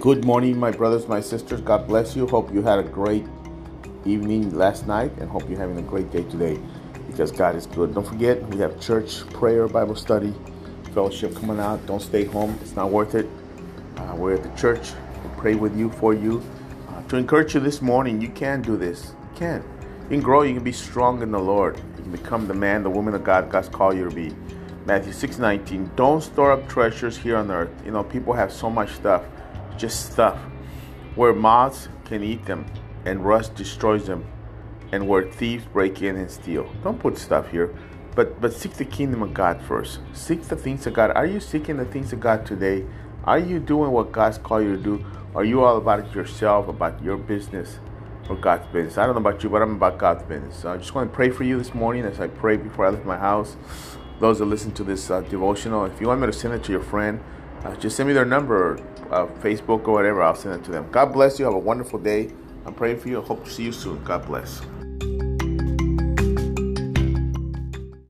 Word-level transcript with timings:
Good 0.00 0.24
morning, 0.24 0.56
my 0.60 0.70
brothers, 0.70 1.08
my 1.08 1.20
sisters. 1.20 1.60
God 1.60 1.88
bless 1.88 2.14
you. 2.14 2.24
Hope 2.28 2.54
you 2.54 2.62
had 2.62 2.78
a 2.78 2.84
great 2.84 3.26
evening 4.04 4.54
last 4.54 4.86
night 4.86 5.10
and 5.18 5.28
hope 5.28 5.50
you're 5.50 5.58
having 5.58 5.76
a 5.76 5.82
great 5.82 6.12
day 6.12 6.22
today 6.22 6.56
because 7.08 7.32
God 7.32 7.56
is 7.56 7.66
good. 7.66 7.96
Don't 7.96 8.06
forget, 8.06 8.40
we 8.46 8.58
have 8.58 8.80
church, 8.80 9.28
prayer, 9.30 9.66
Bible 9.66 9.96
study, 9.96 10.32
fellowship 10.94 11.34
coming 11.34 11.58
out. 11.58 11.84
Don't 11.86 12.00
stay 12.00 12.24
home, 12.24 12.56
it's 12.62 12.76
not 12.76 12.92
worth 12.92 13.16
it. 13.16 13.26
Uh, 13.96 14.14
we're 14.14 14.34
at 14.34 14.44
the 14.44 14.56
church. 14.60 14.92
We'll 15.24 15.34
pray 15.34 15.56
with 15.56 15.76
you, 15.76 15.90
for 15.90 16.14
you. 16.14 16.44
Uh, 16.88 17.02
to 17.08 17.16
encourage 17.16 17.54
you 17.54 17.60
this 17.60 17.82
morning, 17.82 18.20
you 18.20 18.28
can 18.28 18.62
do 18.62 18.76
this. 18.76 19.14
You 19.32 19.38
can. 19.40 19.64
You 20.04 20.08
can 20.10 20.20
grow, 20.20 20.42
you 20.42 20.54
can 20.54 20.62
be 20.62 20.70
strong 20.70 21.22
in 21.22 21.32
the 21.32 21.40
Lord. 21.40 21.76
You 21.96 22.04
can 22.04 22.12
become 22.12 22.46
the 22.46 22.54
man, 22.54 22.84
the 22.84 22.90
woman 22.90 23.14
of 23.14 23.24
God 23.24 23.50
God's 23.50 23.68
called 23.68 23.96
you 23.96 24.08
to 24.08 24.14
be. 24.14 24.32
Matthew 24.86 25.12
6 25.12 25.38
19. 25.38 25.90
Don't 25.96 26.22
store 26.22 26.52
up 26.52 26.68
treasures 26.68 27.16
here 27.16 27.36
on 27.36 27.50
earth. 27.50 27.70
You 27.84 27.90
know, 27.90 28.04
people 28.04 28.32
have 28.32 28.52
so 28.52 28.70
much 28.70 28.92
stuff 28.92 29.24
just 29.78 30.12
stuff 30.12 30.38
where 31.14 31.32
moths 31.32 31.88
can 32.04 32.22
eat 32.22 32.44
them 32.46 32.66
and 33.04 33.24
rust 33.24 33.54
destroys 33.54 34.06
them 34.06 34.24
and 34.92 35.06
where 35.08 35.30
thieves 35.30 35.64
break 35.66 36.02
in 36.02 36.16
and 36.16 36.30
steal. 36.30 36.70
Don't 36.82 36.98
put 36.98 37.18
stuff 37.18 37.50
here, 37.50 37.74
but 38.14 38.40
but 38.40 38.52
seek 38.52 38.74
the 38.74 38.84
kingdom 38.84 39.22
of 39.22 39.34
God 39.34 39.62
first. 39.62 40.00
Seek 40.12 40.42
the 40.42 40.56
things 40.56 40.86
of 40.86 40.94
God. 40.94 41.10
Are 41.12 41.26
you 41.26 41.40
seeking 41.40 41.76
the 41.76 41.84
things 41.84 42.12
of 42.12 42.20
God 42.20 42.46
today? 42.46 42.84
Are 43.24 43.38
you 43.38 43.60
doing 43.60 43.90
what 43.90 44.12
God's 44.12 44.38
called 44.38 44.64
you 44.64 44.76
to 44.76 44.82
do? 44.82 45.04
Are 45.34 45.44
you 45.44 45.62
all 45.62 45.76
about 45.76 46.14
yourself, 46.14 46.68
about 46.68 47.02
your 47.02 47.16
business 47.16 47.78
or 48.28 48.36
God's 48.36 48.66
business? 48.72 48.96
I 48.96 49.04
don't 49.04 49.14
know 49.14 49.20
about 49.20 49.42
you, 49.42 49.50
but 49.50 49.60
I'm 49.60 49.74
about 49.74 49.98
God's 49.98 50.22
business. 50.22 50.56
So 50.56 50.72
I 50.72 50.78
just 50.78 50.94
want 50.94 51.10
to 51.10 51.14
pray 51.14 51.30
for 51.30 51.44
you 51.44 51.58
this 51.58 51.74
morning 51.74 52.04
as 52.04 52.18
I 52.20 52.28
pray 52.28 52.56
before 52.56 52.86
I 52.86 52.90
leave 52.90 53.04
my 53.04 53.18
house. 53.18 53.56
Those 54.18 54.38
that 54.38 54.46
listen 54.46 54.72
to 54.72 54.84
this 54.84 55.10
uh, 55.10 55.20
devotional, 55.20 55.84
if 55.84 56.00
you 56.00 56.08
want 56.08 56.20
me 56.20 56.26
to 56.26 56.32
send 56.32 56.54
it 56.54 56.64
to 56.64 56.72
your 56.72 56.82
friend, 56.82 57.20
uh, 57.64 57.74
just 57.76 57.96
send 57.96 58.08
me 58.08 58.12
their 58.12 58.24
number, 58.24 58.78
uh, 59.10 59.26
Facebook 59.40 59.86
or 59.88 59.92
whatever. 59.92 60.22
I'll 60.22 60.34
send 60.34 60.54
it 60.60 60.64
to 60.64 60.70
them. 60.70 60.88
God 60.90 61.12
bless 61.12 61.38
you. 61.38 61.44
Have 61.44 61.54
a 61.54 61.58
wonderful 61.58 61.98
day. 61.98 62.30
I'm 62.66 62.74
praying 62.74 62.98
for 63.00 63.08
you. 63.08 63.20
I 63.20 63.24
hope 63.24 63.44
to 63.44 63.50
see 63.50 63.64
you 63.64 63.72
soon. 63.72 64.02
God 64.04 64.26
bless. 64.26 64.60